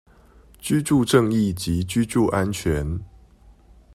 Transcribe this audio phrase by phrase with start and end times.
[0.57, 2.99] 居住正義及居住安全